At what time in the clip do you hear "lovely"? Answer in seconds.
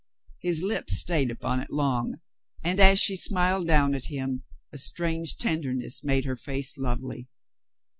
6.75-7.29